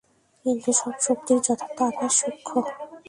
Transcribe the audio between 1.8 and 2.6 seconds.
আধার সূক্ষ্ম।